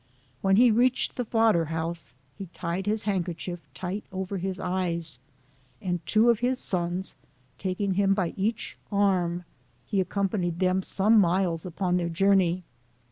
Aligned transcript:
When 0.41 0.55
he 0.55 0.71
reached 0.71 1.15
the 1.15 1.23
fodder 1.25 1.65
house, 1.65 2.15
he 2.35 2.47
tied 2.55 2.87
his 2.87 3.03
handkerchief 3.03 3.59
tight 3.75 4.03
over 4.11 4.39
his 4.39 4.59
eyes, 4.59 5.19
and 5.79 6.03
two 6.07 6.31
of 6.31 6.39
his 6.39 6.57
sons 6.57 7.15
taking 7.59 7.93
him 7.93 8.15
by 8.15 8.33
each 8.35 8.79
arm, 8.91 9.43
he 9.85 10.01
accompanied 10.01 10.57
them 10.57 10.81
some 10.81 11.19
miles 11.19 11.67
upon 11.67 11.97
their' 11.97 12.09
jour 12.09 12.33
ney. 12.33 12.63